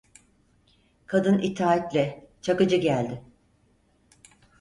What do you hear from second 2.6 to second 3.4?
geldi!